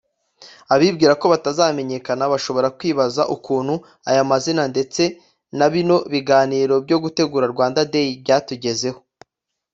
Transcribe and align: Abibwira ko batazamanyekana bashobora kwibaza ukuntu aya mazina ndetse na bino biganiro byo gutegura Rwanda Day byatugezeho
Abibwira 0.73 1.13
ko 1.21 1.25
batazamanyekana 1.33 2.23
bashobora 2.33 2.67
kwibaza 2.77 3.21
ukuntu 3.35 3.75
aya 4.09 4.23
mazina 4.31 4.63
ndetse 4.73 5.01
na 5.57 5.67
bino 5.73 5.97
biganiro 6.13 6.75
byo 6.85 6.97
gutegura 7.03 7.45
Rwanda 7.53 7.81
Day 7.93 8.09
byatugezeho 8.23 8.99